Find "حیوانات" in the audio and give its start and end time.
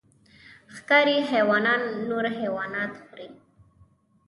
1.31-1.81, 2.39-2.91